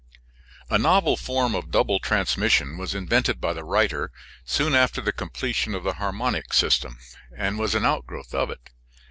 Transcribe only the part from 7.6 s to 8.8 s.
an outgrowth of it.